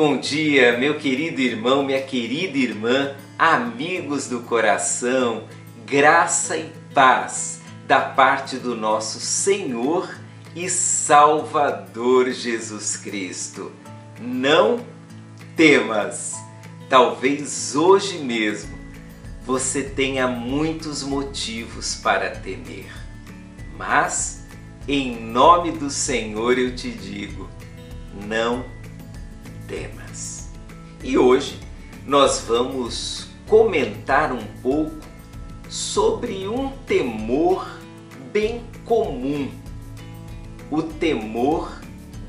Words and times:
bom 0.00 0.16
dia, 0.16 0.78
meu 0.78 0.96
querido 0.96 1.42
irmão, 1.42 1.82
minha 1.82 2.00
querida 2.00 2.56
irmã, 2.56 3.14
amigos 3.38 4.28
do 4.28 4.40
coração, 4.40 5.44
graça 5.84 6.56
e 6.56 6.72
paz 6.94 7.60
da 7.86 8.00
parte 8.00 8.56
do 8.56 8.74
nosso 8.74 9.20
Senhor 9.20 10.18
e 10.56 10.70
Salvador 10.70 12.30
Jesus 12.30 12.96
Cristo. 12.96 13.72
Não 14.18 14.82
temas, 15.54 16.34
talvez 16.88 17.76
hoje 17.76 18.16
mesmo 18.16 18.78
você 19.44 19.82
tenha 19.82 20.26
muitos 20.26 21.02
motivos 21.02 21.94
para 21.96 22.30
temer, 22.30 22.90
mas 23.76 24.46
em 24.88 25.20
nome 25.20 25.72
do 25.72 25.90
Senhor 25.90 26.58
eu 26.58 26.74
te 26.74 26.90
digo, 26.90 27.50
não 28.26 28.62
temas. 28.62 28.79
E 31.02 31.16
hoje 31.16 31.58
nós 32.04 32.40
vamos 32.40 33.28
comentar 33.46 34.32
um 34.32 34.44
pouco 34.60 34.98
sobre 35.68 36.48
um 36.48 36.70
temor 36.86 37.66
bem 38.32 38.64
comum, 38.84 39.50
o 40.70 40.82
temor 40.82 41.80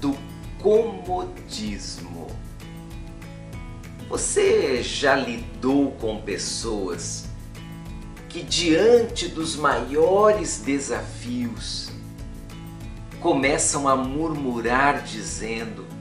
do 0.00 0.16
comodismo. 0.60 2.26
Você 4.08 4.82
já 4.82 5.14
lidou 5.14 5.92
com 5.92 6.20
pessoas 6.20 7.28
que, 8.28 8.42
diante 8.42 9.28
dos 9.28 9.54
maiores 9.54 10.58
desafios, 10.58 11.90
começam 13.20 13.88
a 13.88 13.96
murmurar 13.96 15.04
dizendo: 15.04 15.97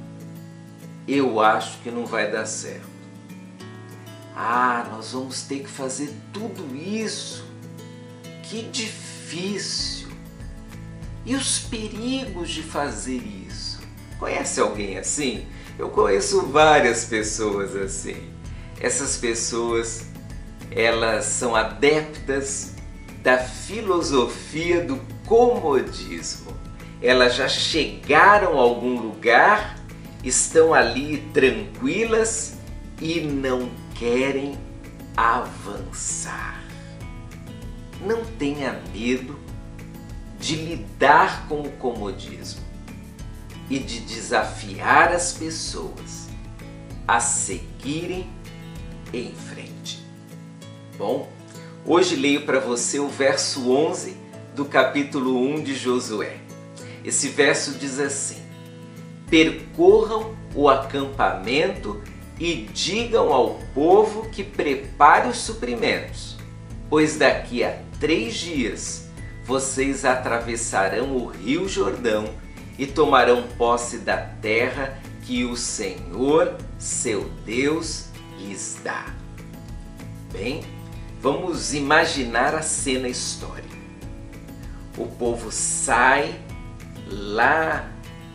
Eu 1.08 1.40
acho 1.40 1.80
que 1.80 1.90
não 1.90 2.06
vai 2.06 2.30
dar 2.30 2.46
certo. 2.46 2.88
Ah, 4.36 4.88
nós 4.92 5.14
vamos 5.14 5.44
ter 5.44 5.60
que 5.60 5.70
fazer 5.70 6.14
tudo 6.34 6.76
isso. 6.76 7.46
Que 8.44 8.64
difícil. 8.64 10.10
E 11.26 11.36
os 11.36 11.60
perigos 11.60 12.50
de 12.50 12.62
fazer 12.62 13.22
isso? 13.48 13.80
Conhece 14.20 14.60
alguém 14.60 14.98
assim? 14.98 15.46
Eu 15.78 15.90
conheço 15.90 16.48
várias 16.48 17.06
pessoas 17.06 17.76
assim. 17.76 18.32
Essas 18.80 19.18
pessoas, 19.18 20.06
elas 20.72 21.26
são 21.26 21.56
adeptas 21.56 22.74
da 23.24 23.38
filosofia 23.38 24.84
do 24.84 25.00
comodismo. 25.26 26.56
Elas 27.02 27.36
já 27.36 27.48
chegaram 27.48 28.58
a 28.58 28.62
algum 28.62 29.00
lugar, 29.00 29.77
estão 30.28 30.74
ali 30.74 31.18
tranquilas 31.34 32.58
e 33.02 33.22
não 33.22 33.70
querem 33.96 34.58
avançar. 35.16 36.64
Não 38.02 38.24
tenha 38.38 38.82
medo 38.94 39.40
de 40.40 40.56
lidar 40.56 41.48
com 41.48 41.62
o 41.62 41.72
comodismo 41.72 42.62
e 43.70 43.80
de 43.80 44.00
desafiar 44.02 45.12
as 45.12 45.34
pessoas 45.34 46.28
a 47.08 47.20
seguirem 47.20 48.30
em 49.14 49.34
frente. 49.34 50.06
Bom, 50.98 51.32
hoje 51.86 52.16
leio 52.16 52.46
para 52.46 52.60
você 52.60 53.00
o 53.00 53.08
verso 53.08 53.72
11 53.72 54.16
do 54.56 54.66
capítulo 54.66 55.40
1 55.40 55.64
de 55.64 55.76
Josué. 55.76 56.38
Esse 57.04 57.30
verso 57.30 57.74
diz 57.74 58.00
assim: 58.00 58.47
Percorram 59.30 60.36
o 60.56 60.70
acampamento 60.70 62.02
e 62.40 62.68
digam 62.74 63.34
ao 63.34 63.56
povo 63.74 64.30
que 64.30 64.44
prepare 64.44 65.28
os 65.28 65.38
suprimentos, 65.38 66.38
pois 66.90 67.18
daqui 67.18 67.64
a 67.64 67.78
três 68.00 68.36
dias 68.36 69.10
vocês 69.44 70.06
atravessarão 70.06 71.16
o 71.16 71.28
rio 71.28 71.68
Jordão 71.68 72.30
e 72.78 72.86
tomarão 72.86 73.44
posse 73.58 74.00
da 74.00 74.18
terra 74.18 75.00
que 75.24 75.44
o 75.44 75.56
Senhor, 75.56 76.56
seu 76.78 77.30
Deus, 77.46 78.10
lhes 78.38 78.80
dá. 78.84 79.06
Bem, 80.32 80.64
vamos 81.22 81.74
imaginar 81.74 82.54
a 82.54 82.62
cena 82.62 83.08
histórica. 83.08 83.76
O 84.98 85.06
povo 85.06 85.52
sai 85.52 86.40
lá 87.08 87.90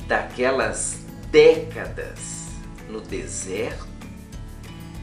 daquelas 0.07 0.99
décadas 1.31 2.49
no 2.89 3.01
deserto, 3.01 3.89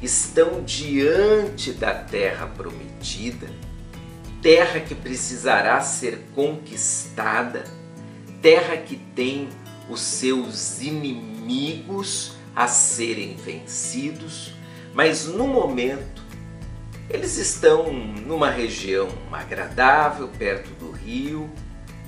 estão 0.02 0.64
diante 0.64 1.74
da 1.74 1.94
terra 1.94 2.48
prometida, 2.48 3.48
terra 4.42 4.80
que 4.80 4.96
precisará 4.96 5.82
ser 5.82 6.24
conquistada 6.34 7.64
terra 8.42 8.78
que 8.78 8.96
tem 8.96 9.50
os 9.90 10.02
seus 10.02 10.82
inimigos 10.82 12.34
a 12.56 12.68
serem 12.68 13.36
vencidos, 13.36 14.54
mas 14.94 15.26
no 15.26 15.48
momento 15.48 16.24
eles 17.10 17.38
estão 17.38 17.92
numa 17.92 18.50
região 18.50 19.10
agradável, 19.32 20.28
perto 20.28 20.70
do 20.76 20.92
rio, 20.92 21.50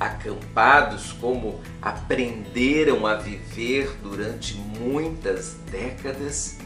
acampados 0.01 1.13
como 1.13 1.61
aprenderam 1.79 3.05
a 3.05 3.17
viver 3.17 3.95
durante 4.01 4.55
muitas 4.55 5.57
décadas. 5.69 6.57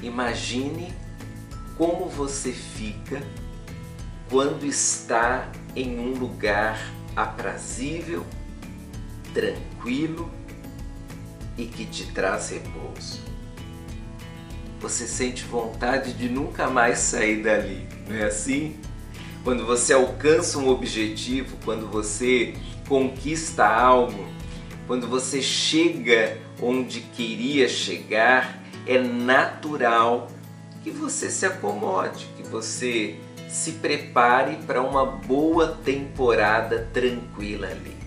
Imagine 0.00 0.94
como 1.76 2.08
você 2.08 2.52
fica 2.52 3.20
quando 4.30 4.64
está 4.64 5.50
em 5.74 5.98
um 5.98 6.12
lugar 6.12 6.78
aprazível, 7.16 8.24
tranquilo 9.32 10.30
e 11.58 11.66
que 11.66 11.84
te 11.84 12.12
traz 12.12 12.50
repouso. 12.50 13.24
Você 14.78 15.08
sente 15.08 15.42
vontade 15.46 16.12
de 16.12 16.28
nunca 16.28 16.70
mais 16.70 17.00
sair 17.00 17.42
dali, 17.42 17.88
não 18.06 18.14
é 18.14 18.26
assim? 18.26 18.78
Quando 19.44 19.66
você 19.66 19.92
alcança 19.92 20.56
um 20.56 20.70
objetivo, 20.70 21.58
quando 21.66 21.86
você 21.86 22.54
conquista 22.88 23.66
algo, 23.66 24.26
quando 24.86 25.06
você 25.06 25.42
chega 25.42 26.38
onde 26.62 27.02
queria 27.02 27.68
chegar, 27.68 28.58
é 28.86 28.98
natural 28.98 30.28
que 30.82 30.90
você 30.90 31.30
se 31.30 31.44
acomode, 31.44 32.26
que 32.38 32.42
você 32.42 33.20
se 33.46 33.72
prepare 33.72 34.56
para 34.66 34.80
uma 34.80 35.04
boa 35.04 35.78
temporada 35.84 36.88
tranquila 36.94 37.68
ali. 37.68 37.98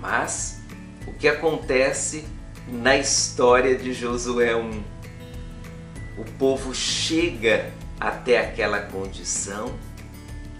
Mas 0.00 0.60
o 1.06 1.12
que 1.12 1.28
acontece 1.28 2.24
na 2.66 2.96
história 2.96 3.76
de 3.76 3.92
Josué 3.92 4.56
1? 4.56 4.82
O 6.18 6.24
povo 6.36 6.74
chega 6.74 7.72
até 8.00 8.40
aquela 8.40 8.80
condição 8.80 9.72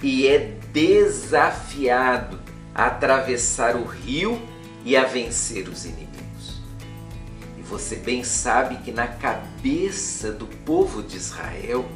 e 0.02 0.26
é 0.26 0.56
desafiado 0.72 2.38
a 2.74 2.86
atravessar 2.86 3.76
o 3.76 3.84
rio 3.84 4.40
e 4.84 4.96
a 4.96 5.04
vencer 5.04 5.68
os 5.68 5.84
inimigos. 5.84 6.62
E 7.58 7.62
você 7.62 7.96
bem 7.96 8.22
sabe 8.22 8.76
que 8.76 8.92
na 8.92 9.06
cabeça 9.06 10.30
do 10.30 10.46
povo 10.46 11.02
de 11.02 11.16
Israel, 11.16 11.88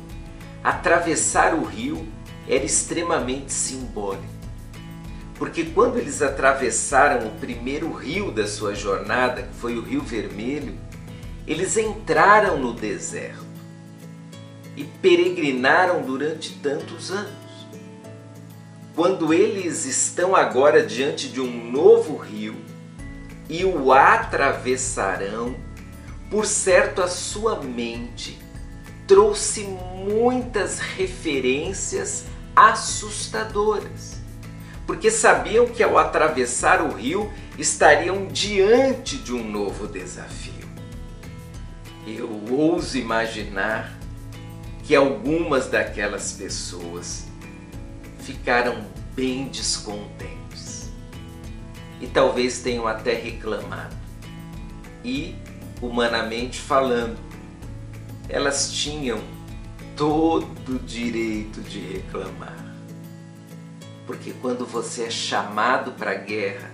atravessar 0.63 1.55
o 1.55 1.65
rio 1.65 2.07
era 2.49 2.65
extremamente 2.65 3.53
simbólico. 3.53 4.33
Porque 5.37 5.65
quando 5.65 5.99
eles 5.99 6.23
atravessaram 6.23 7.27
o 7.27 7.31
primeiro 7.39 7.93
rio 7.93 8.31
da 8.31 8.47
sua 8.47 8.75
jornada, 8.75 9.43
que 9.43 9.55
foi 9.55 9.77
o 9.77 9.83
Rio 9.83 10.01
Vermelho, 10.01 10.79
eles 11.47 11.77
entraram 11.77 12.59
no 12.59 12.73
deserto 12.73 13.43
e 14.77 14.85
peregrinaram 14.85 16.03
durante 16.03 16.55
tantos 16.61 17.11
anos. 17.11 17.42
Quando 18.95 19.33
eles 19.33 19.87
estão 19.87 20.37
agora 20.37 20.85
diante 20.85 21.29
de 21.29 21.41
um 21.41 21.71
novo 21.71 22.17
rio 22.17 22.55
e 23.49 23.65
o 23.65 23.91
atravessarão, 23.91 25.57
por 26.31 26.45
certo 26.45 27.01
a 27.01 27.09
sua 27.09 27.63
mente 27.63 28.39
trouxe 29.07 29.63
muitas 29.63 30.79
referências 30.79 32.27
assustadoras, 32.55 34.21
porque 34.87 35.11
sabiam 35.11 35.67
que 35.67 35.83
ao 35.83 35.97
atravessar 35.97 36.83
o 36.83 36.95
rio 36.95 37.33
estariam 37.59 38.27
diante 38.27 39.17
de 39.17 39.33
um 39.33 39.43
novo 39.43 39.87
desafio. 39.87 40.53
Eu 42.07 42.29
ouso 42.51 42.99
imaginar 42.99 43.99
que 44.83 44.95
algumas 44.95 45.69
daquelas 45.69 46.33
pessoas 46.33 47.32
ficaram 48.23 48.87
bem 49.15 49.49
descontentes 49.49 50.91
e 52.01 52.07
talvez 52.07 52.61
tenham 52.61 52.87
até 52.87 53.15
reclamado. 53.15 53.95
E 55.05 55.37
humanamente 55.81 56.61
falando, 56.61 57.19
elas 58.29 58.73
tinham 58.73 59.21
todo 59.97 60.77
o 60.77 60.79
direito 60.79 61.61
de 61.61 61.81
reclamar. 61.81 62.63
Porque 64.07 64.33
quando 64.41 64.65
você 64.65 65.05
é 65.05 65.11
chamado 65.11 65.93
para 65.93 66.13
a 66.13 66.15
guerra, 66.15 66.73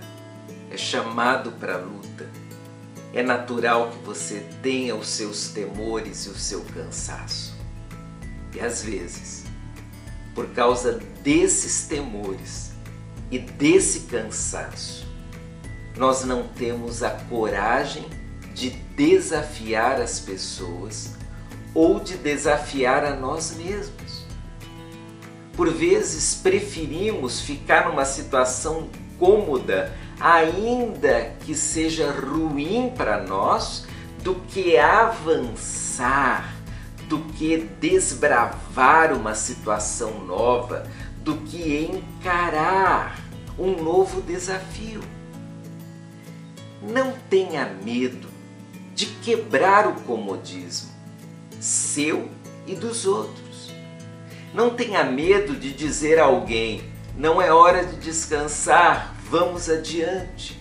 é 0.71 0.77
chamado 0.77 1.51
para 1.53 1.75
a 1.75 1.77
luta, 1.77 2.27
é 3.13 3.23
natural 3.23 3.89
que 3.89 4.05
você 4.05 4.47
tenha 4.61 4.95
os 4.95 5.07
seus 5.07 5.49
temores 5.49 6.25
e 6.25 6.29
o 6.29 6.35
seu 6.35 6.61
cansaço. 6.61 7.55
E 8.55 8.59
às 8.59 8.83
vezes, 8.83 9.48
por 10.33 10.47
causa 10.49 10.99
desses 11.23 11.87
temores 11.87 12.71
e 13.31 13.39
desse 13.39 14.01
cansaço, 14.01 15.07
nós 15.97 16.23
não 16.23 16.47
temos 16.47 17.03
a 17.03 17.11
coragem 17.11 18.05
de 18.53 18.69
desafiar 18.69 20.01
as 20.01 20.19
pessoas 20.19 21.13
ou 21.73 21.99
de 21.99 22.17
desafiar 22.17 23.03
a 23.03 23.15
nós 23.15 23.55
mesmos. 23.55 24.25
Por 25.53 25.71
vezes 25.71 26.35
preferimos 26.35 27.41
ficar 27.41 27.89
numa 27.89 28.05
situação 28.05 28.89
cômoda, 29.17 29.93
ainda 30.19 31.33
que 31.41 31.53
seja 31.53 32.11
ruim 32.11 32.93
para 32.95 33.23
nós, 33.23 33.85
do 34.23 34.35
que 34.35 34.77
avançar, 34.77 36.53
do 37.09 37.19
que 37.19 37.57
desbravar 37.81 39.11
uma 39.11 39.33
situação 39.33 40.23
nova, 40.25 40.87
do 41.17 41.37
que 41.37 41.91
encarar 41.91 43.19
um 43.57 43.83
novo 43.83 44.21
desafio. 44.21 45.01
Não 46.81 47.13
tenha 47.29 47.65
medo 47.83 48.29
de 48.93 49.07
quebrar 49.07 49.87
o 49.87 49.95
comodismo 50.01 50.89
seu 51.59 52.29
e 52.65 52.75
dos 52.75 53.05
outros. 53.05 53.73
Não 54.53 54.69
tenha 54.69 55.03
medo 55.03 55.55
de 55.55 55.73
dizer 55.73 56.19
a 56.19 56.25
alguém: 56.25 56.83
não 57.17 57.41
é 57.41 57.51
hora 57.51 57.83
de 57.83 57.97
descansar, 57.97 59.15
vamos 59.29 59.69
adiante. 59.69 60.59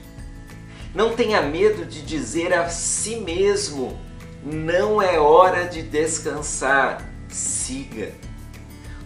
Não 0.95 1.15
tenha 1.15 1.43
medo 1.43 1.85
de 1.85 2.03
dizer 2.03 2.53
a 2.53 2.69
si 2.69 3.17
mesmo: 3.17 3.99
não 4.43 5.02
é 5.02 5.19
hora 5.19 5.69
de 5.69 5.82
descansar, 5.82 7.08
siga. 7.29 8.12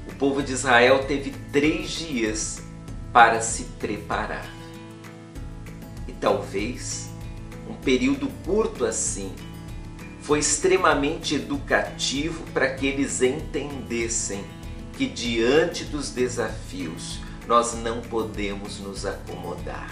O 0.08 0.14
povo 0.14 0.42
de 0.42 0.52
Israel 0.52 1.04
teve 1.04 1.32
três 1.52 1.90
dias 1.90 2.62
para 3.12 3.40
se 3.40 3.64
preparar. 3.78 4.46
E 6.06 6.12
talvez 6.12 7.10
um 7.68 7.74
período 7.74 8.28
curto 8.44 8.84
assim 8.84 9.32
foi 10.20 10.38
extremamente 10.38 11.34
educativo 11.34 12.44
para 12.52 12.74
que 12.74 12.86
eles 12.86 13.22
entendessem 13.22 14.44
que 14.96 15.06
diante 15.06 15.84
dos 15.84 16.10
desafios 16.10 17.20
nós 17.48 17.74
não 17.74 18.00
podemos 18.02 18.78
nos 18.78 19.04
acomodar. 19.04 19.90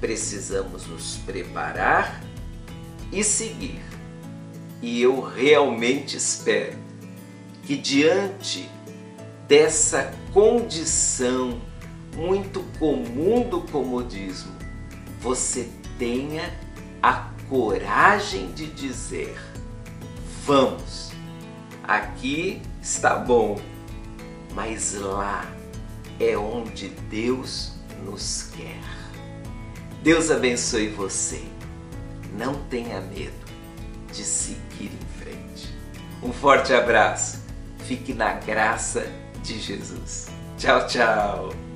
Precisamos 0.00 0.86
nos 0.86 1.18
preparar 1.18 2.20
e 3.12 3.22
seguir. 3.22 3.80
E 4.82 5.02
eu 5.02 5.20
realmente 5.20 6.16
espero 6.16 6.78
que 7.64 7.76
diante 7.76 8.68
dessa 9.46 10.14
condição 10.32 11.60
muito 12.16 12.60
comum 12.78 13.48
do 13.48 13.60
comodismo, 13.62 14.52
você 15.20 15.68
tenha 15.98 16.50
a 17.02 17.30
coragem 17.48 18.52
de 18.52 18.66
dizer: 18.68 19.38
vamos, 20.46 21.10
aqui 21.82 22.62
está 22.80 23.16
bom, 23.16 23.60
mas 24.54 24.94
lá 24.94 25.46
é 26.18 26.36
onde 26.38 26.88
Deus 27.10 27.74
nos 28.04 28.50
quer. 28.56 28.80
Deus 30.02 30.30
abençoe 30.30 30.88
você. 30.88 31.42
Não 32.38 32.54
tenha 32.70 33.00
medo 33.00 33.40
de 34.12 34.24
seguir 34.24 34.90
em 34.92 35.22
frente. 35.22 35.74
Um 36.22 36.32
forte 36.32 36.72
abraço. 36.72 37.40
Fique 37.78 38.12
na 38.12 38.34
graça 38.34 39.06
de 39.42 39.58
Jesus. 39.58 40.28
Tchau, 40.56 40.86
tchau. 40.86 41.69